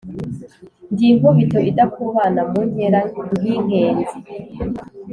[0.91, 4.15] Ndi Inkubito idakubana mu nkera nk' inkenzi